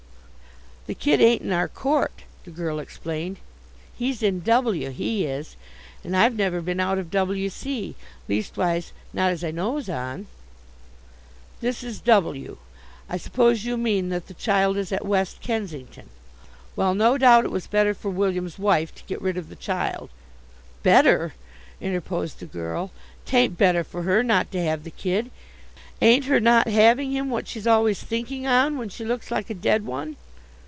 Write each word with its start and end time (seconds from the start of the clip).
"The 0.87 0.95
kid 0.95 1.21
ain't 1.21 1.43
in 1.43 1.51
our 1.53 1.67
court," 1.67 2.23
the 2.43 2.49
girl 2.49 2.79
explained. 2.79 3.37
"He's 3.97 4.23
in 4.23 4.39
W., 4.41 4.89
he 4.89 5.25
is, 5.25 5.55
and 6.03 6.17
I've 6.17 6.35
never 6.35 6.59
been 6.59 6.79
out 6.79 6.97
of 6.97 7.11
W.C., 7.11 7.93
leastwise, 8.27 8.91
not 9.13 9.31
as 9.31 9.43
I 9.43 9.51
knows 9.51 9.87
on." 9.87 10.25
"This 11.61 11.83
is 11.83 11.99
W. 12.01 12.57
I 13.07 13.15
suppose 13.17 13.63
you 13.63 13.77
mean 13.77 14.09
that 14.09 14.25
the 14.27 14.33
child 14.33 14.75
is 14.75 14.91
at 14.91 15.05
West 15.05 15.39
Kensington? 15.39 16.09
Well, 16.75 16.95
no 16.95 17.15
doubt 17.15 17.45
it 17.45 17.51
was 17.51 17.67
better 17.67 17.93
for 17.93 18.09
William's 18.09 18.57
wife 18.57 18.93
to 18.95 19.03
get 19.03 19.21
rid 19.21 19.37
of 19.37 19.49
the 19.49 19.55
child" 19.55 20.09
"Better!" 20.91 21.35
interposed 21.79 22.39
the 22.39 22.45
girl. 22.47 22.89
"'Tain't 23.25 23.55
better 23.55 23.83
for 23.83 24.01
her 24.01 24.23
not 24.23 24.51
to 24.51 24.61
have 24.63 24.83
the 24.83 24.91
kid. 24.91 25.29
Ain't 26.01 26.25
her 26.25 26.39
not 26.39 26.67
having 26.67 27.11
him 27.11 27.29
what 27.29 27.47
she's 27.47 27.67
always 27.67 28.01
thinking 28.01 28.47
on 28.47 28.79
when 28.79 28.89
she 28.89 29.05
looks 29.05 29.29
like 29.29 29.49
a 29.51 29.53
dead 29.53 29.85
one." 29.85 30.15